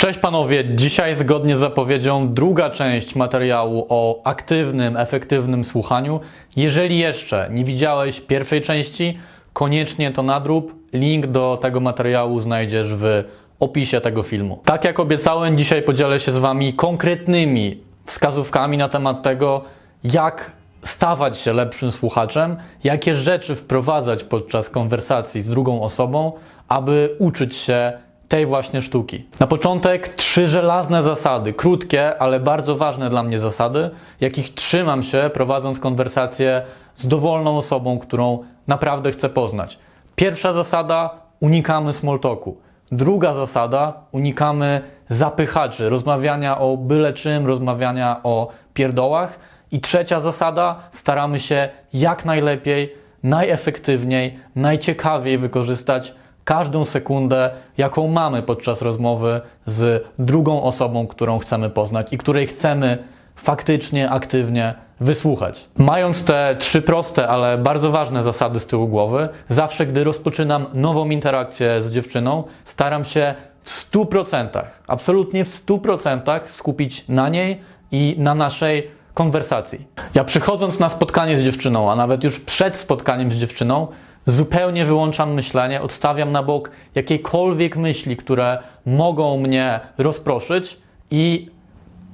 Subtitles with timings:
[0.00, 6.20] Cześć panowie, dzisiaj zgodnie z zapowiedzią druga część materiału o aktywnym, efektywnym słuchaniu.
[6.56, 9.18] Jeżeli jeszcze nie widziałeś pierwszej części,
[9.52, 10.74] koniecznie to nadrób.
[10.92, 13.24] Link do tego materiału znajdziesz w
[13.58, 14.60] opisie tego filmu.
[14.64, 19.64] Tak jak obiecałem, dzisiaj podzielę się z wami konkretnymi wskazówkami na temat tego,
[20.04, 26.32] jak stawać się lepszym słuchaczem, jakie rzeczy wprowadzać podczas konwersacji z drugą osobą,
[26.68, 27.92] aby uczyć się
[28.30, 29.24] tej właśnie sztuki.
[29.40, 35.30] Na początek trzy żelazne zasady, krótkie, ale bardzo ważne dla mnie zasady, jakich trzymam się
[35.34, 36.62] prowadząc konwersację
[36.96, 39.78] z dowolną osobą, którą naprawdę chcę poznać.
[40.16, 42.56] Pierwsza zasada unikamy small talku.
[42.92, 49.38] Druga zasada unikamy zapychaczy, rozmawiania o byle czym, rozmawiania o pierdołach.
[49.72, 58.82] I trzecia zasada staramy się jak najlepiej, najefektywniej, najciekawiej wykorzystać każdą sekundę, jaką mamy podczas
[58.82, 62.98] rozmowy z drugą osobą, którą chcemy poznać i której chcemy
[63.36, 65.68] faktycznie, aktywnie wysłuchać.
[65.78, 71.10] Mając te trzy proste, ale bardzo ważne zasady z tyłu głowy, zawsze gdy rozpoczynam nową
[71.10, 77.60] interakcję z dziewczyną, staram się w 100%, absolutnie w 100% skupić na niej
[77.92, 79.86] i na naszej konwersacji.
[80.14, 83.86] Ja przychodząc na spotkanie z dziewczyną, a nawet już przed spotkaniem z dziewczyną,
[84.26, 90.78] zupełnie wyłączam myślenie, odstawiam na bok jakiekolwiek myśli, które mogą mnie rozproszyć
[91.10, 91.48] i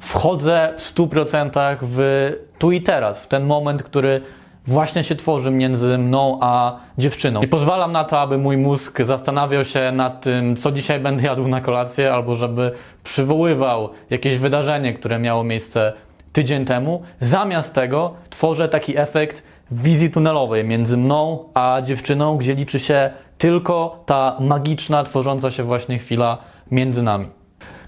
[0.01, 4.21] wchodzę w 100% w tu i teraz, w ten moment, który
[4.67, 7.41] właśnie się tworzy między mną a dziewczyną.
[7.41, 11.48] I pozwalam na to, aby mój mózg zastanawiał się nad tym, co dzisiaj będę jadł
[11.48, 12.73] na kolację, albo żeby
[13.05, 15.93] przywoływał jakieś wydarzenie, które miało miejsce
[16.33, 17.03] tydzień temu.
[17.20, 24.03] Zamiast tego tworzę taki efekt wizji tunelowej między mną a dziewczyną, gdzie liczy się tylko
[24.06, 26.39] ta magiczna, tworząca się właśnie chwila
[26.70, 27.27] między nami.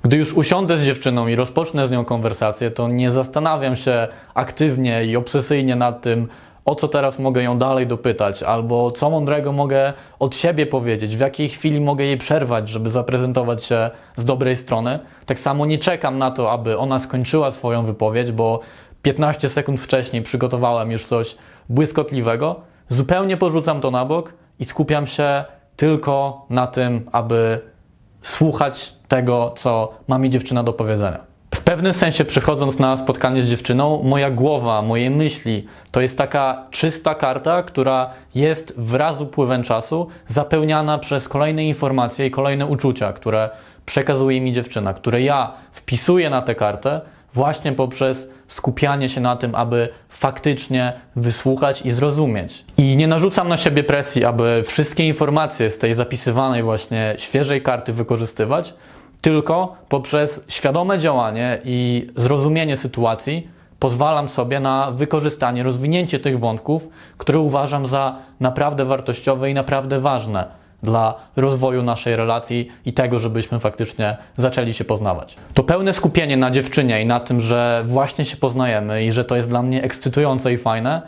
[0.03, 5.05] Gdy już usiądę z dziewczyną i rozpocznę z nią konwersację, to nie zastanawiam się aktywnie
[5.05, 6.29] i obsesyjnie nad tym,
[6.65, 11.21] o co teraz mogę ją dalej dopytać, albo co mądrego mogę od siebie powiedzieć, w
[11.21, 14.99] jakiej chwili mogę jej przerwać, żeby zaprezentować się z dobrej strony.
[15.27, 18.61] Tak samo nie czekam na to, aby ona skończyła swoją wypowiedź, bo
[19.03, 21.37] 15 sekund wcześniej przygotowałem już coś
[21.69, 22.61] błyskotliwego.
[22.89, 25.45] Zupełnie porzucam to na bok i skupiam się
[25.77, 27.61] tylko na tym, aby
[28.23, 31.19] słuchać tego, co ma mi dziewczyna do powiedzenia.
[31.55, 36.67] W pewnym sensie, przychodząc na spotkanie z dziewczyną, moja głowa, moje myśli to jest taka
[36.71, 43.13] czysta karta, która jest wraz z upływem czasu zapełniana przez kolejne informacje i kolejne uczucia,
[43.13, 43.51] które
[43.87, 47.01] przekazuje mi dziewczyna, które ja wpisuję na tę kartę
[47.35, 52.65] właśnie poprzez skupianie się na tym, aby faktycznie wysłuchać i zrozumieć.
[52.77, 57.93] I nie narzucam na siebie presji, aby wszystkie informacje z tej zapisywanej właśnie świeżej karty
[57.93, 58.75] wykorzystywać,
[59.21, 63.49] tylko poprzez świadome działanie i zrozumienie sytuacji
[63.79, 66.89] pozwalam sobie na wykorzystanie, rozwinięcie tych wątków,
[67.19, 73.61] które uważam za naprawdę wartościowe i naprawdę ważne dla rozwoju naszej relacji i tego, żebyśmy
[73.61, 75.37] faktycznie zaczęli się poznawać.
[75.55, 79.37] To pełne skupienie na dziewczynie i na tym, że właśnie się poznajemy i że to
[79.37, 81.03] jest dla mnie ekscytujące i fajne,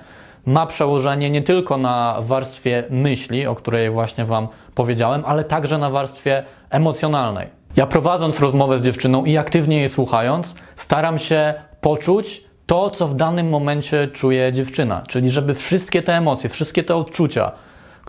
[0.47, 5.91] ma przełożenie nie tylko na warstwie myśli, o której właśnie Wam powiedziałem, ale także na
[5.91, 7.47] warstwie emocjonalnej.
[7.77, 13.15] Ja prowadząc rozmowę z dziewczyną i aktywnie jej słuchając, staram się poczuć to, co w
[13.15, 17.53] danym momencie czuje dziewczyna, czyli żeby wszystkie te emocje, wszystkie te odczucia,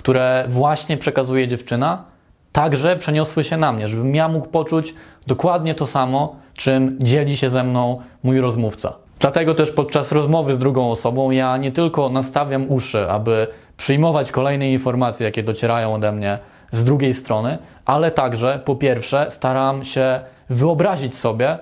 [0.01, 2.03] które właśnie przekazuje dziewczyna,
[2.51, 4.93] także przeniosły się na mnie, żebym ja mógł poczuć
[5.27, 8.93] dokładnie to samo, czym dzieli się ze mną mój rozmówca.
[9.19, 13.47] Dlatego też podczas rozmowy z drugą osobą ja nie tylko nastawiam uszy, aby
[13.77, 16.39] przyjmować kolejne informacje, jakie docierają ode mnie
[16.71, 20.19] z drugiej strony, ale także po pierwsze staram się
[20.49, 21.57] wyobrazić sobie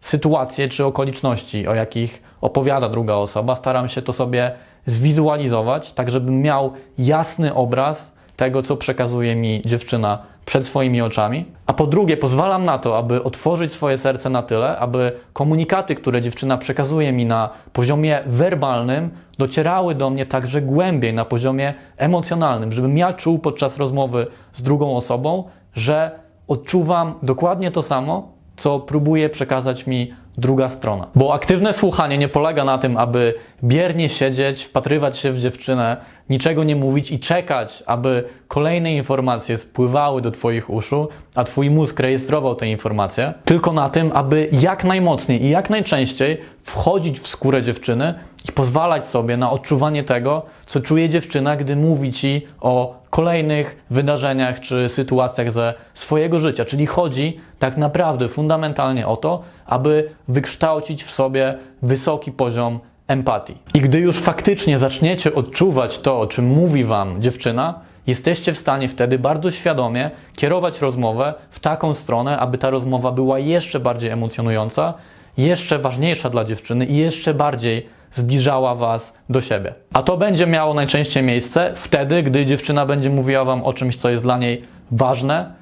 [0.00, 3.56] sytuacje czy okoliczności, o jakich opowiada druga osoba.
[3.56, 4.52] Staram się to sobie
[4.86, 11.44] zwizualizować, tak żebym miał jasny obraz tego, co przekazuje mi dziewczyna przed swoimi oczami.
[11.66, 16.22] A po drugie, pozwalam na to, aby otworzyć swoje serce na tyle, aby komunikaty, które
[16.22, 22.98] dziewczyna przekazuje mi na poziomie werbalnym, docierały do mnie także głębiej, na poziomie emocjonalnym, żebym
[22.98, 25.44] ja czuł podczas rozmowy z drugą osobą,
[25.74, 26.10] że
[26.48, 31.06] odczuwam dokładnie to samo, co próbuje przekazać mi druga strona.
[31.14, 33.34] Bo aktywne słuchanie nie polega na tym, aby
[33.64, 35.96] biernie siedzieć, wpatrywać się w dziewczynę,
[36.30, 42.00] niczego nie mówić i czekać, aby kolejne informacje spływały do Twoich uszu, a Twój mózg
[42.00, 47.62] rejestrował te informacje, tylko na tym, aby jak najmocniej i jak najczęściej wchodzić w skórę
[47.62, 48.14] dziewczyny
[48.48, 54.60] i pozwalać sobie na odczuwanie tego, co czuje dziewczyna, gdy mówi Ci o kolejnych wydarzeniach
[54.60, 56.64] czy sytuacjach ze swojego życia.
[56.64, 63.58] Czyli chodzi tak naprawdę fundamentalnie o to, aby wykształcić w sobie wysoki poziom empatii.
[63.74, 68.88] I gdy już faktycznie zaczniecie odczuwać to, o czym mówi Wam dziewczyna, jesteście w stanie
[68.88, 74.94] wtedy bardzo świadomie kierować rozmowę w taką stronę, aby ta rozmowa była jeszcze bardziej emocjonująca,
[75.36, 79.74] jeszcze ważniejsza dla dziewczyny i jeszcze bardziej zbliżała Was do siebie.
[79.92, 84.10] A to będzie miało najczęściej miejsce wtedy, gdy dziewczyna będzie mówiła Wam o czymś, co
[84.10, 85.59] jest dla niej ważne,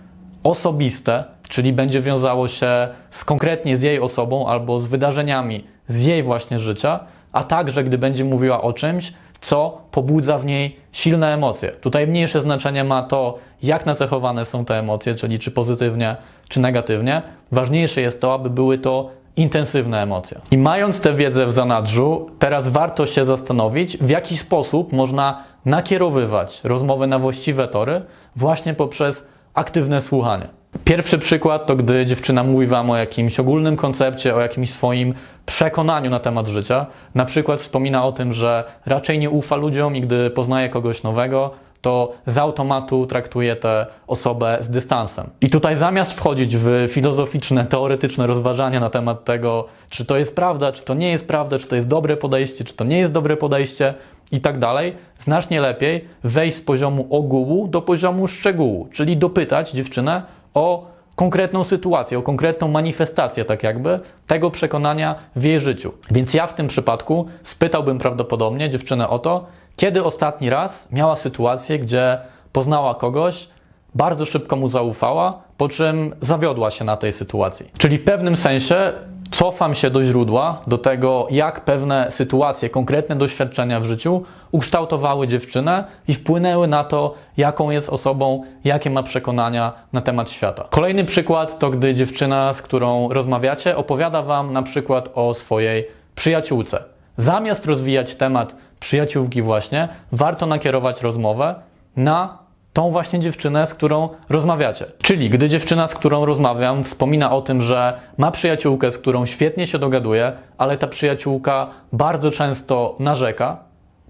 [0.51, 6.23] osobiste, czyli będzie wiązało się z konkretnie z jej osobą albo z wydarzeniami z jej
[6.23, 7.01] właśnie życia,
[7.33, 11.71] a także gdy będzie mówiła o czymś, co pobudza w niej silne emocje.
[11.71, 16.17] Tutaj mniejsze znaczenie ma to, jak nacechowane są te emocje, czyli czy pozytywnie,
[16.49, 17.23] czy negatywnie.
[17.53, 20.41] Ważniejsze jest to, aby były to intensywne emocje.
[20.51, 26.61] I mając tę wiedzę w zanadrzu, teraz warto się zastanowić, w jaki sposób można nakierowywać
[26.65, 28.03] rozmowy na właściwe tory
[28.37, 29.27] właśnie poprzez
[29.59, 30.49] aktywne słuchanie.
[30.85, 35.15] Pierwszy przykład to gdy dziewczyna mówi wam o jakimś ogólnym koncepcie, o jakimś swoim
[35.47, 36.87] przekonaniu na temat życia.
[37.15, 41.51] Na przykład wspomina o tym, że raczej nie ufa ludziom i gdy poznaje kogoś nowego,
[41.81, 45.27] to z automatu traktuje tę osobę z dystansem.
[45.41, 50.73] I tutaj zamiast wchodzić w filozoficzne, teoretyczne rozważania na temat tego, czy to jest prawda,
[50.73, 53.37] czy to nie jest prawda, czy to jest dobre podejście, czy to nie jest dobre
[53.37, 53.95] podejście
[54.33, 60.23] i tak dalej, znacznie lepiej wejść z poziomu ogółu do poziomu szczegółu, czyli dopytać dziewczynę
[60.55, 60.87] o
[61.17, 65.93] konkretną sytuację, o konkretną manifestację, tak jakby, tego przekonania w jej życiu.
[66.11, 69.47] Więc ja w tym przypadku spytałbym prawdopodobnie dziewczynę o to,
[69.77, 72.19] kiedy ostatni raz miała sytuację, gdzie
[72.53, 73.49] poznała kogoś,
[73.95, 77.71] bardzo szybko mu zaufała, po czym zawiodła się na tej sytuacji.
[77.79, 78.93] Czyli w pewnym sensie
[79.31, 84.23] cofam się do źródła, do tego, jak pewne sytuacje, konkretne doświadczenia w życiu
[84.53, 90.65] ukształtowały dziewczynę i wpłynęły na to, jaką jest osobą, jakie ma przekonania na temat świata.
[90.71, 96.85] Kolejny przykład to, gdy dziewczyna, z którą rozmawiacie, opowiada Wam na przykład o swojej przyjaciółce.
[97.17, 101.55] Zamiast rozwijać temat przyjaciółki, właśnie, warto nakierować rozmowę
[101.97, 102.39] na
[102.79, 104.87] tą właśnie dziewczynę, z którą rozmawiacie.
[105.03, 109.67] Czyli gdy dziewczyna, z którą rozmawiam, wspomina o tym, że ma przyjaciółkę, z którą świetnie
[109.67, 113.57] się dogaduje, ale ta przyjaciółka bardzo często narzeka,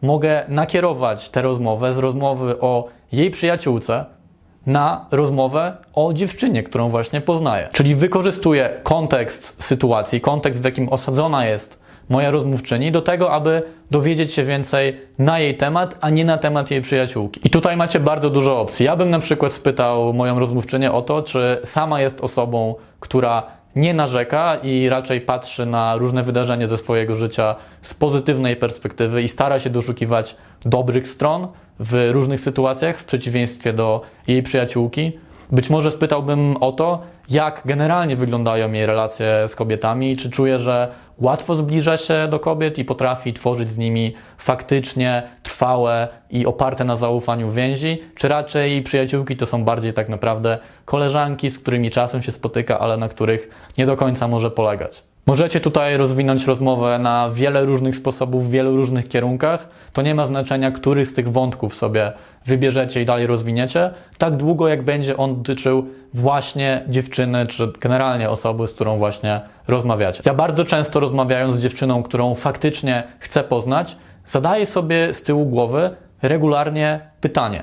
[0.03, 4.05] mogę nakierować tę rozmowę z rozmowy o jej przyjaciółce
[4.67, 7.69] na rozmowę o dziewczynie, którą właśnie poznaję.
[7.73, 14.33] Czyli wykorzystuję kontekst sytuacji, kontekst, w jakim osadzona jest moja rozmówczyni, do tego, aby dowiedzieć
[14.33, 17.41] się więcej na jej temat, a nie na temat jej przyjaciółki.
[17.45, 18.87] I tutaj macie bardzo dużo opcji.
[18.87, 23.95] Ja bym na przykład spytał moją rozmówczynię o to, czy sama jest osobą, która nie
[23.95, 29.59] narzeka i raczej patrzy na różne wydarzenia ze swojego życia z pozytywnej perspektywy i stara
[29.59, 31.49] się doszukiwać dobrych stron
[31.81, 35.13] w różnych sytuacjach, w przeciwieństwie do jej przyjaciółki.
[35.53, 40.89] Być może spytałbym o to, jak generalnie wyglądają jej relacje z kobietami, czy czuje, że
[41.19, 46.97] łatwo zbliża się do kobiet i potrafi tworzyć z nimi faktycznie trwałe i oparte na
[46.97, 52.33] zaufaniu więzi, czy raczej przyjaciółki to są bardziej tak naprawdę koleżanki, z którymi czasem się
[52.33, 53.49] spotyka, ale na których
[53.79, 55.08] nie do końca może polegać.
[55.29, 59.69] Możecie tutaj rozwinąć rozmowę na wiele różnych sposobów, w wielu różnych kierunkach.
[59.93, 62.13] To nie ma znaczenia, który z tych wątków sobie
[62.47, 68.67] wybierzecie i dalej rozwiniecie, tak długo jak będzie on dotyczył właśnie dziewczyny, czy generalnie osoby,
[68.67, 70.23] z którą właśnie rozmawiacie.
[70.27, 75.91] Ja bardzo często rozmawiając z dziewczyną, którą faktycznie chcę poznać, zadaję sobie z tyłu głowy
[76.23, 77.63] regularnie pytanie.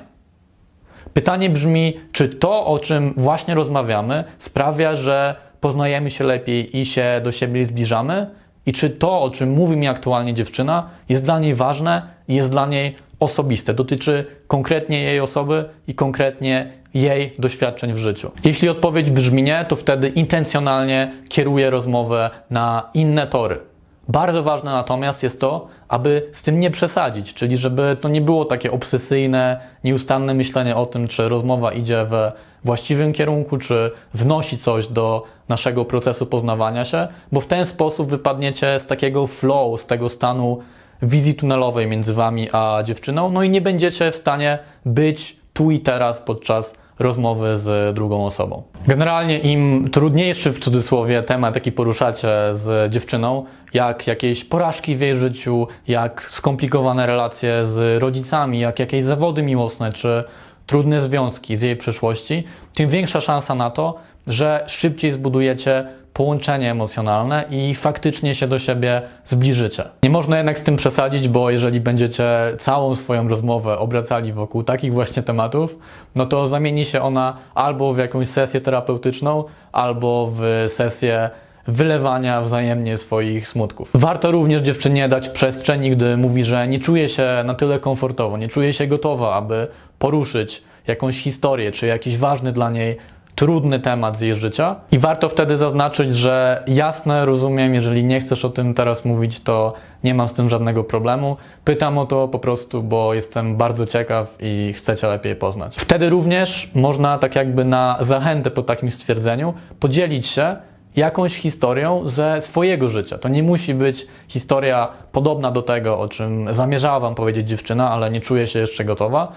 [1.13, 7.21] Pytanie brzmi, czy to, o czym właśnie rozmawiamy, sprawia, że poznajemy się lepiej i się
[7.23, 8.27] do siebie zbliżamy?
[8.65, 12.51] I czy to, o czym mówi mi aktualnie dziewczyna, jest dla niej ważne i jest
[12.51, 18.31] dla niej osobiste, dotyczy konkretnie jej osoby i konkretnie jej doświadczeń w życiu.
[18.43, 23.59] Jeśli odpowiedź brzmi nie, to wtedy intencjonalnie kieruję rozmowę na inne tory.
[24.07, 28.45] Bardzo ważne natomiast jest to, aby z tym nie przesadzić, czyli żeby to nie było
[28.45, 32.31] takie obsesyjne, nieustanne myślenie o tym, czy rozmowa idzie we
[32.63, 38.79] właściwym kierunku, czy wnosi coś do naszego procesu poznawania się, bo w ten sposób wypadniecie
[38.79, 40.59] z takiego flow, z tego stanu
[41.01, 45.79] wizji tunelowej między wami a dziewczyną, no i nie będziecie w stanie być tu i
[45.79, 48.63] teraz podczas rozmowy z drugą osobą.
[48.87, 55.15] Generalnie im trudniejszy w cudzysłowie temat, jaki poruszacie z dziewczyną, jak jakieś porażki w jej
[55.15, 60.23] życiu, jak skomplikowane relacje z rodzicami, jak jakieś zawody miłosne, czy
[60.65, 63.95] trudne związki z jej przeszłości, tym większa szansa na to,
[64.27, 69.83] że szybciej zbudujecie połączenie emocjonalne i faktycznie się do siebie zbliżycie.
[70.03, 72.25] Nie można jednak z tym przesadzić, bo jeżeli będziecie
[72.57, 75.75] całą swoją rozmowę obracali wokół takich właśnie tematów,
[76.15, 81.29] no to zamieni się ona albo w jakąś sesję terapeutyczną, albo w sesję
[81.67, 83.89] wylewania wzajemnie swoich smutków.
[83.93, 88.47] Warto również dziewczynie dać przestrzeń, gdy mówi, że nie czuje się na tyle komfortowo, nie
[88.47, 89.67] czuje się gotowa, aby
[89.99, 92.97] poruszyć jakąś historię, czy jakiś ważny dla niej
[93.35, 94.75] trudny temat z jej życia.
[94.91, 99.73] I warto wtedy zaznaczyć, że jasne, rozumiem, jeżeli nie chcesz o tym teraz mówić, to
[100.03, 101.37] nie mam z tym żadnego problemu.
[101.63, 105.75] Pytam o to po prostu, bo jestem bardzo ciekaw i chcę Cię lepiej poznać.
[105.75, 110.55] Wtedy również można tak jakby na zachętę po takim stwierdzeniu podzielić się
[110.95, 113.17] jakąś historią ze swojego życia.
[113.17, 118.11] To nie musi być historia podobna do tego, o czym zamierzała Wam powiedzieć dziewczyna, ale
[118.11, 119.31] nie czuje się jeszcze gotowa.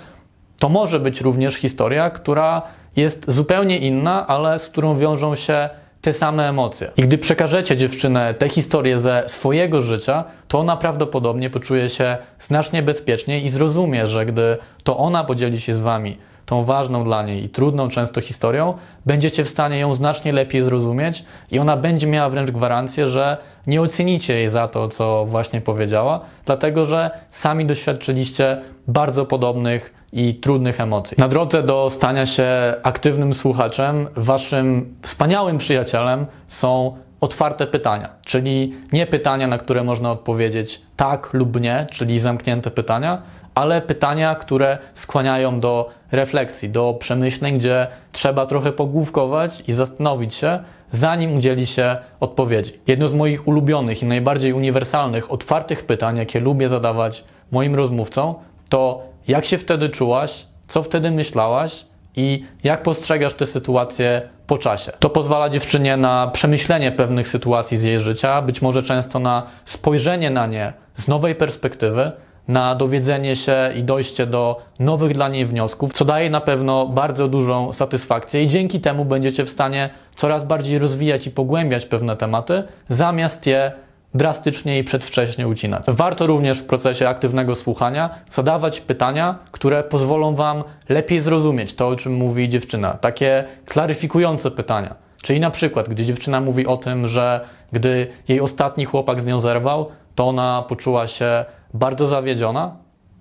[0.58, 2.62] To może być również historia, która
[2.98, 5.68] jest zupełnie inna, ale z którą wiążą się
[6.00, 6.90] te same emocje.
[6.96, 12.82] I gdy przekażecie dziewczynę tę historię ze swojego życia, to ona prawdopodobnie poczuje się znacznie
[12.82, 17.44] bezpieczniej i zrozumie, że gdy to ona podzieli się z wami tą ważną dla niej
[17.44, 18.74] i trudną często historią,
[19.06, 23.36] będziecie w stanie ją znacznie lepiej zrozumieć i ona będzie miała wręcz gwarancję, że
[23.66, 30.34] nie ocenicie jej za to, co właśnie powiedziała, dlatego że sami doświadczyliście bardzo podobnych i
[30.34, 31.16] trudnych emocji.
[31.18, 39.06] Na drodze do stania się aktywnym słuchaczem, waszym wspaniałym przyjacielem są otwarte pytania, czyli nie
[39.06, 43.22] pytania, na które można odpowiedzieć tak lub nie, czyli zamknięte pytania,
[43.54, 50.58] ale pytania, które skłaniają do refleksji, do przemyśleń, gdzie trzeba trochę pogłówkować i zastanowić się,
[50.90, 52.72] zanim udzieli się odpowiedzi.
[52.86, 58.34] Jedno z moich ulubionych i najbardziej uniwersalnych, otwartych pytań, jakie lubię zadawać moim rozmówcom,
[58.68, 61.84] to jak się wtedy czułaś, co wtedy myślałaś
[62.16, 64.92] i jak postrzegasz tę sytuację po czasie.
[64.98, 70.30] To pozwala dziewczynie na przemyślenie pewnych sytuacji z jej życia, być może często na spojrzenie
[70.30, 72.12] na nie z nowej perspektywy,
[72.48, 77.28] na dowiedzenie się i dojście do nowych dla niej wniosków, co daje na pewno bardzo
[77.28, 82.62] dużą satysfakcję i dzięki temu będziecie w stanie coraz bardziej rozwijać i pogłębiać pewne tematy,
[82.88, 83.72] zamiast je
[84.14, 85.84] drastycznie i przedwcześnie ucinać.
[85.88, 91.96] Warto również w procesie aktywnego słuchania zadawać pytania, które pozwolą Wam lepiej zrozumieć to, o
[91.96, 92.90] czym mówi dziewczyna.
[92.90, 94.94] Takie klaryfikujące pytania.
[95.22, 97.40] Czyli na przykład, gdy dziewczyna mówi o tym, że
[97.72, 102.76] gdy jej ostatni chłopak z nią zerwał, to ona poczuła się bardzo zawiedziona,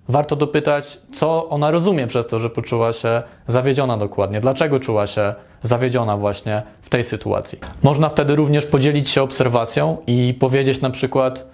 [0.08, 4.40] warto dopytać, co ona rozumie przez to, że poczuła się zawiedziona dokładnie.
[4.40, 7.58] Dlaczego czuła się zawiedziona właśnie w tej sytuacji?
[7.82, 11.46] Można wtedy również podzielić się obserwacją i powiedzieć na przykład,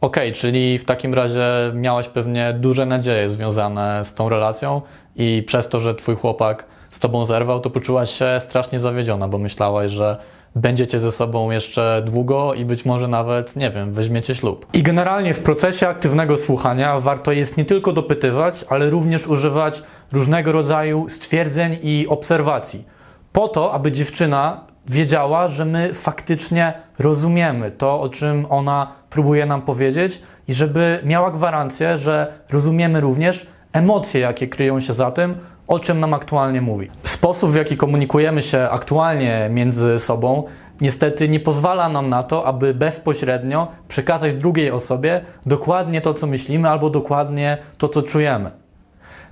[0.00, 4.82] ok, czyli w takim razie miałaś pewnie duże nadzieje związane z tą relacją
[5.16, 9.38] i przez to, że twój chłopak z tobą zerwał, to poczułaś się strasznie zawiedziona, bo
[9.38, 10.16] myślałaś, że
[10.54, 14.66] będziecie ze sobą jeszcze długo i być może nawet, nie wiem, weźmiecie ślub.
[14.72, 19.82] I generalnie w procesie aktywnego słuchania warto jest nie tylko dopytywać, ale również używać
[20.12, 22.84] różnego rodzaju stwierdzeń i obserwacji.
[23.32, 29.62] Po to, aby dziewczyna wiedziała, że my faktycznie rozumiemy to, o czym ona próbuje nam
[29.62, 35.34] powiedzieć i żeby miała gwarancję, że rozumiemy również emocje, jakie kryją się za tym,
[35.70, 36.90] o czym nam aktualnie mówi.
[37.02, 40.44] Sposób, w jaki komunikujemy się aktualnie między sobą,
[40.80, 46.68] niestety nie pozwala nam na to, aby bezpośrednio przekazać drugiej osobie dokładnie to, co myślimy,
[46.68, 48.50] albo dokładnie to, co czujemy.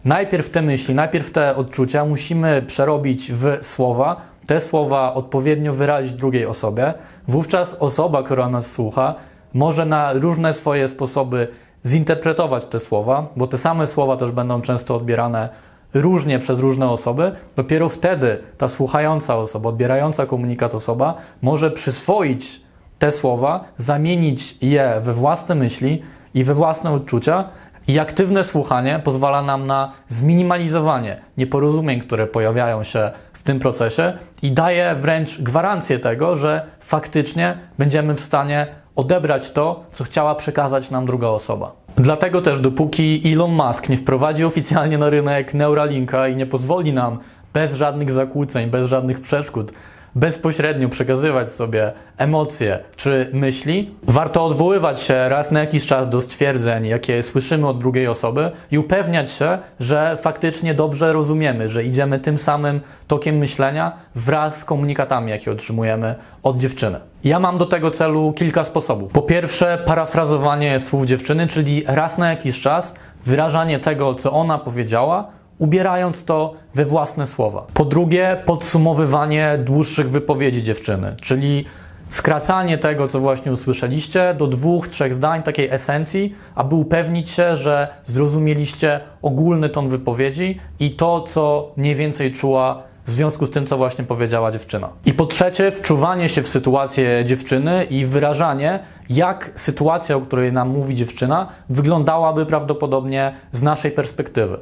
[0.05, 6.47] Najpierw te myśli, najpierw te odczucia musimy przerobić w słowa, te słowa odpowiednio wyrazić drugiej
[6.47, 6.95] osobie.
[7.29, 9.15] Wówczas osoba, która nas słucha,
[9.55, 11.49] może na różne swoje sposoby
[11.87, 17.33] zinterpretować te słowa, bo te same słowa też będą często odbierane różnie przez różne osoby,
[17.57, 22.61] dopiero wtedy ta słuchająca osoba, odbierająca komunikat osoba może przyswoić
[22.99, 26.03] te słowa, zamienić je we własne myśli
[26.35, 27.45] i we własne odczucia.
[27.89, 34.53] I aktywne słuchanie pozwala nam na zminimalizowanie nieporozumień, które pojawiają się w tym procesie i
[34.53, 38.67] daje wręcz gwarancję tego, że faktycznie będziemy w stanie
[38.99, 41.73] odebrać to, co chciała przekazać nam druga osoba.
[41.97, 47.19] Dlatego też dopóki Elon Musk nie wprowadzi oficjalnie na rynek Neuralinka i nie pozwoli nam
[47.53, 49.73] bez żadnych zakłóceń, bez żadnych przeszkód
[50.15, 56.87] bezpośrednio przekazywać sobie emocje czy myśli, warto odwoływać się raz na jakiś czas do stwierdzeń,
[56.87, 62.39] jakie słyszymy od drugiej osoby i upewniać się, że faktycznie dobrze rozumiemy, że idziemy tym
[62.39, 67.01] samym tokiem myślenia wraz z komunikatami, jakie otrzymujemy od dziewczyny.
[67.25, 69.13] Ja mam do tego celu kilka sposobów.
[69.13, 75.38] Po pierwsze, parafrazowanie słów dziewczyny, czyli raz na jakiś czas wyrażanie tego, co ona powiedziała,
[75.59, 77.67] ubierając to we własne słowa.
[77.75, 81.65] Po drugie, podsumowywanie dłuższych wypowiedzi dziewczyny, czyli
[82.11, 87.89] skracanie tego, co właśnie usłyszeliście, do dwóch, trzech zdań, takiej esencji, aby upewnić się, że
[88.05, 93.77] zrozumieliście ogólny ton wypowiedzi i to, co mniej więcej czuła w związku z tym, co
[93.77, 94.89] właśnie powiedziała dziewczyna.
[95.07, 98.79] I po trzecie, wczuwanie się w sytuację dziewczyny i wyrażanie,
[99.11, 104.59] jak sytuacja, o której nam mówi dziewczyna, wyglądałaby prawdopodobnie z naszej perspektywy.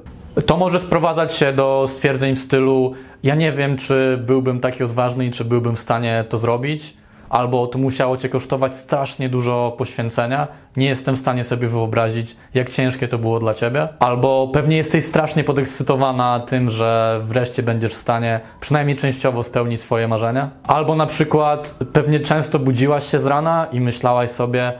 [0.47, 5.27] To może sprowadzać się do stwierdzeń w stylu: Ja nie wiem, czy byłbym taki odważny
[5.27, 6.97] i czy byłbym w stanie to zrobić
[7.29, 10.49] albo to musiało cię kosztować strasznie dużo poświęcenia.
[10.77, 13.89] Nie jestem w stanie sobie wyobrazić, jak ciężkie to było dla ciebie.
[13.99, 20.09] Albo pewnie jesteś strasznie podekscytowana tym, że wreszcie będziesz w stanie przynajmniej częściowo spełnić swoje
[20.09, 20.51] marzenia.
[20.67, 24.73] Albo na przykład pewnie często budziłaś się z rana i myślałaś sobie,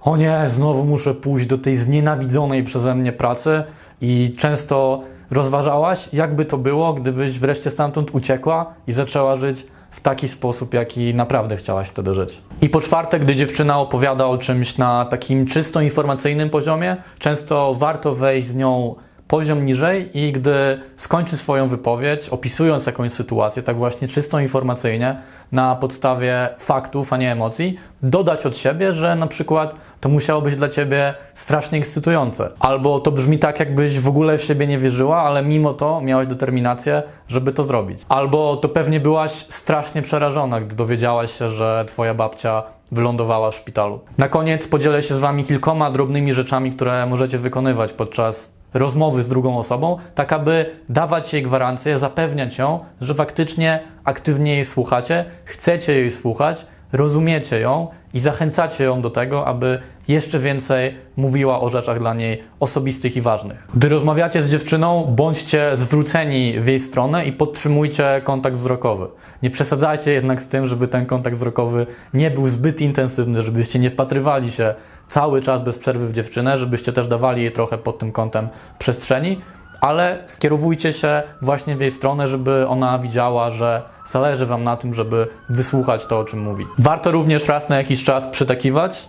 [0.00, 3.64] o nie, znowu muszę pójść do tej znienawidzonej przeze mnie pracy
[4.00, 10.28] i często rozważałaś, jakby to było, gdybyś wreszcie stamtąd uciekła i zaczęła żyć w taki
[10.28, 12.42] sposób, jaki naprawdę chciałaś wtedy żyć.
[12.62, 18.14] I po czwarte, gdy dziewczyna opowiada o czymś na takim czysto informacyjnym poziomie, często warto
[18.14, 18.94] wejść z nią
[19.30, 25.16] poziom niżej i gdy skończy swoją wypowiedź, opisując jakąś sytuację, tak właśnie czysto informacyjnie,
[25.52, 30.56] na podstawie faktów, a nie emocji, dodać od siebie, że na przykład to musiało być
[30.56, 32.50] dla ciebie strasznie ekscytujące.
[32.58, 36.26] Albo to brzmi tak, jakbyś w ogóle w siebie nie wierzyła, ale mimo to miałaś
[36.26, 38.00] determinację, żeby to zrobić.
[38.08, 44.00] Albo to pewnie byłaś strasznie przerażona, gdy dowiedziałaś się, że twoja babcia wylądowała w szpitalu.
[44.18, 49.28] Na koniec podzielę się z wami kilkoma drobnymi rzeczami, które możecie wykonywać podczas rozmowy z
[49.28, 55.94] drugą osobą, tak aby dawać jej gwarancję, zapewniać ją, że faktycznie aktywnie jej słuchacie, chcecie
[55.94, 61.98] jej słuchać, rozumiecie ją i zachęcacie ją do tego, aby jeszcze więcej mówiła o rzeczach
[61.98, 63.68] dla niej osobistych i ważnych.
[63.74, 69.06] Gdy rozmawiacie z dziewczyną, bądźcie zwróceni w jej stronę i podtrzymujcie kontakt wzrokowy.
[69.42, 73.90] Nie przesadzajcie jednak z tym, żeby ten kontakt wzrokowy nie był zbyt intensywny, żebyście nie
[73.90, 74.74] wpatrywali się
[75.10, 78.48] cały czas bez przerwy w dziewczynę, żebyście też dawali jej trochę pod tym kątem
[78.78, 79.40] przestrzeni,
[79.80, 84.94] ale skierowujcie się właśnie w jej stronę, żeby ona widziała, że zależy Wam na tym,
[84.94, 86.66] żeby wysłuchać to, o czym mówi.
[86.78, 89.08] Warto również raz na jakiś czas przytakiwać,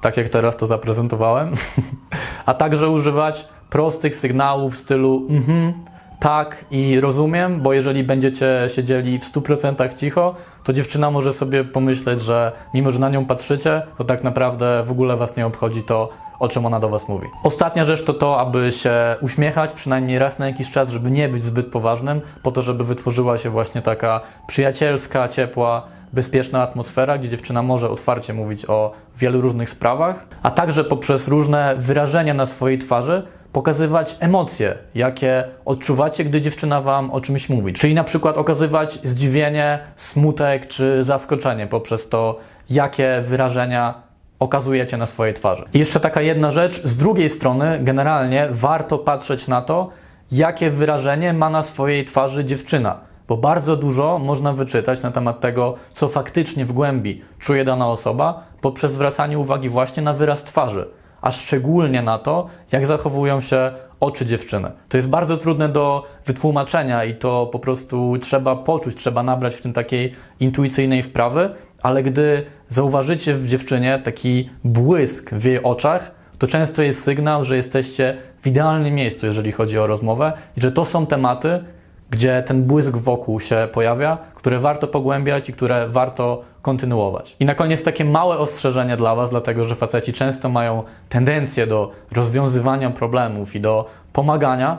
[0.00, 1.54] tak jak teraz to zaprezentowałem,
[2.46, 5.72] a także używać prostych sygnałów w stylu mhm,
[6.20, 12.22] tak i rozumiem, bo jeżeli będziecie siedzieli w 100% cicho, to dziewczyna może sobie pomyśleć,
[12.22, 16.08] że mimo, że na nią patrzycie, to tak naprawdę w ogóle was nie obchodzi to,
[16.38, 17.26] o czym ona do was mówi.
[17.44, 21.42] Ostatnia rzecz to to, aby się uśmiechać przynajmniej raz na jakiś czas, żeby nie być
[21.42, 27.62] zbyt poważnym, po to, żeby wytworzyła się właśnie taka przyjacielska, ciepła, bezpieczna atmosfera, gdzie dziewczyna
[27.62, 33.22] może otwarcie mówić o wielu różnych sprawach, a także poprzez różne wyrażenia na swojej twarzy
[33.52, 37.72] pokazywać emocje, jakie odczuwacie, gdy dziewczyna wam o czymś mówi.
[37.72, 42.38] Czyli na przykład okazywać zdziwienie, smutek czy zaskoczenie poprzez to,
[42.70, 43.94] jakie wyrażenia
[44.38, 45.64] okazujecie na swojej twarzy.
[45.74, 49.90] I jeszcze taka jedna rzecz, z drugiej strony, generalnie warto patrzeć na to,
[50.32, 55.74] jakie wyrażenie ma na swojej twarzy dziewczyna, bo bardzo dużo można wyczytać na temat tego,
[55.92, 60.86] co faktycznie w głębi czuje dana osoba, poprzez zwracanie uwagi właśnie na wyraz twarzy
[61.20, 64.70] a szczególnie na to, jak zachowują się oczy dziewczyny.
[64.88, 69.62] To jest bardzo trudne do wytłumaczenia i to po prostu trzeba poczuć, trzeba nabrać w
[69.62, 71.50] tym takiej intuicyjnej wprawy,
[71.82, 77.56] ale gdy zauważycie w dziewczynie taki błysk w jej oczach, to często jest sygnał, że
[77.56, 81.64] jesteście w idealnym miejscu, jeżeli chodzi o rozmowę i że to są tematy,
[82.10, 87.36] gdzie ten błysk wokół się pojawia, które warto pogłębiać i które warto kontynuować.
[87.40, 91.90] I na koniec takie małe ostrzeżenie dla Was, dlatego że faceci często mają tendencję do
[92.12, 94.78] rozwiązywania problemów i do pomagania,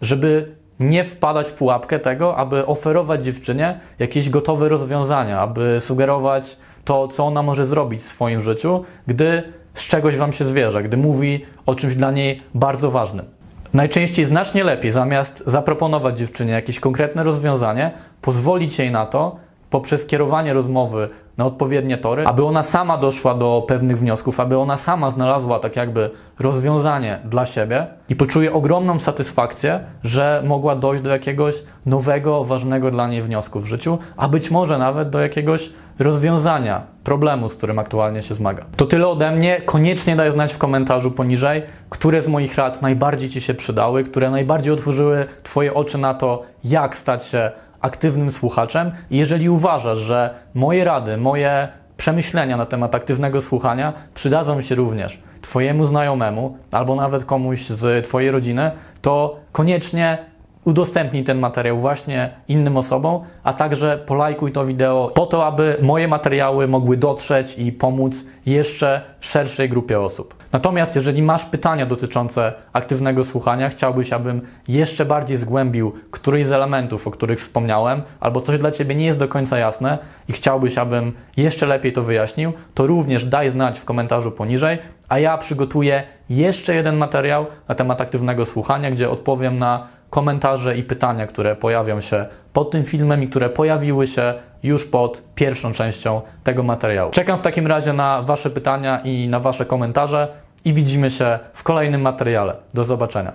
[0.00, 7.08] żeby nie wpadać w pułapkę tego, aby oferować dziewczynie jakieś gotowe rozwiązania, aby sugerować to,
[7.08, 9.42] co ona może zrobić w swoim życiu, gdy
[9.74, 13.26] z czegoś Wam się zwierza, gdy mówi o czymś dla niej bardzo ważnym.
[13.72, 19.36] Najczęściej znacznie lepiej, zamiast zaproponować dziewczynie jakieś konkretne rozwiązanie, pozwolić jej na to
[19.70, 21.08] poprzez kierowanie rozmowy
[21.38, 25.76] na odpowiednie tory, aby ona sama doszła do pewnych wniosków, aby ona sama znalazła tak
[25.76, 32.90] jakby rozwiązanie dla siebie i poczuje ogromną satysfakcję, że mogła dojść do jakiegoś nowego, ważnego
[32.90, 37.78] dla niej wniosku w życiu, a być może nawet do jakiegoś rozwiązania problemu, z którym
[37.78, 38.64] aktualnie się zmaga.
[38.76, 39.60] To tyle ode mnie.
[39.66, 44.30] Koniecznie daj znać w komentarzu poniżej, które z moich rad najbardziej Ci się przydały, które
[44.30, 47.50] najbardziej otworzyły Twoje oczy na to, jak stać się
[47.80, 48.92] aktywnym słuchaczem.
[49.10, 55.18] I jeżeli uważasz, że moje rady, moje przemyślenia na temat aktywnego słuchania przydadzą się również
[55.42, 58.70] Twojemu znajomemu albo nawet komuś z Twojej rodziny,
[59.02, 60.18] to koniecznie
[60.64, 66.08] udostępnij ten materiał właśnie innym osobom, a także polajkuj to wideo po to, aby moje
[66.08, 70.42] materiały mogły dotrzeć i pomóc jeszcze szerszej grupie osób.
[70.52, 77.06] Natomiast jeżeli masz pytania dotyczące aktywnego słuchania, chciałbyś, abym jeszcze bardziej zgłębił któryś z elementów,
[77.06, 79.98] o których wspomniałem, albo coś dla Ciebie nie jest do końca jasne
[80.28, 85.18] i chciałbyś, abym jeszcze lepiej to wyjaśnił, to również daj znać w komentarzu poniżej, a
[85.18, 91.26] ja przygotuję jeszcze jeden materiał na temat aktywnego słuchania, gdzie odpowiem na komentarze i pytania,
[91.26, 96.62] które pojawią się pod tym filmem i które pojawiły się już pod pierwszą częścią tego
[96.62, 97.10] materiału.
[97.10, 100.28] Czekam w takim razie na Wasze pytania i na Wasze komentarze
[100.64, 102.54] i widzimy się w kolejnym materiale.
[102.74, 103.30] Do zobaczenia.